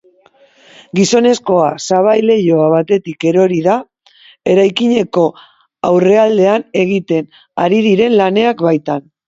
Gizonezkoa 0.99 1.65
sabai-leiho 1.87 2.61
batetik 2.77 3.27
erori 3.33 3.61
da, 3.69 3.77
eraikineko 4.55 5.27
aurrealdean 5.93 6.69
egiten 6.87 7.33
ari 7.67 7.87
diren 7.91 8.21
lanen 8.25 8.55
baitan. 8.69 9.11